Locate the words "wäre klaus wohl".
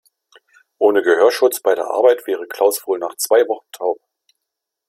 2.25-2.97